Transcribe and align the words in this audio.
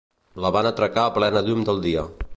La 0.45 0.51
van 0.55 0.69
atracar 0.69 1.03
a 1.03 1.13
plena 1.19 1.47
llum 1.51 1.63
del 1.69 1.85
dia. 1.89 2.09